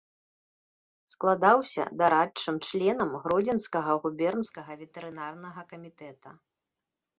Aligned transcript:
Складаўся 1.13 1.85
дарадчым 1.99 2.55
членам 2.69 3.11
гродзенскага 3.27 3.93
губернскага 4.07 4.71
ветэрынарнага 4.83 5.61
камітэта. 5.77 6.29